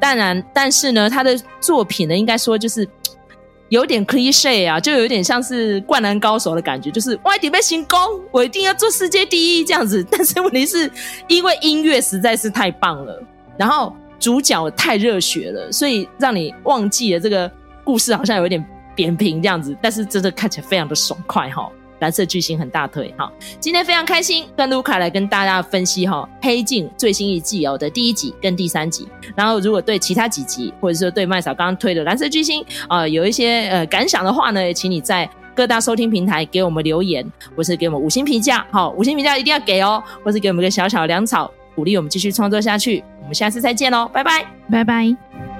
[0.00, 2.88] 当然，但是呢，他的作品呢，应该说就是。
[3.70, 7.98] 有点 cliche 啊，就有点像是灌篮高手的感觉，就是我一定要成功，
[8.32, 10.04] 我一定要做世界第一这样子。
[10.10, 10.90] 但是问题是，
[11.28, 13.22] 因为音乐实在是太棒了，
[13.56, 17.50] 然后主角太热血了，所以让你忘记了这个
[17.84, 18.64] 故事好像有点
[18.96, 19.74] 扁平这样子。
[19.80, 21.70] 但是真的看起来非常的爽快哈。
[22.00, 23.30] 蓝色巨星很大腿哈，
[23.60, 37.24] 今天非常开心跟卢卡来跟大家分析哈《黑镜》最新一季哦的第一集跟第三集，然后如果对其他几集或者说对麦嫂刚刚推的蓝色巨星啊、有一些呃感想的话呢，也请你在各大收听平台给我们留言，
[37.56, 43.04] 或是给我们五星评价，好，五星评价一定要给哦，或是给我们个小小的粮草，鼓励我们继续创作下去。
[43.20, 45.59] 我们下次再见喽，拜拜，拜拜。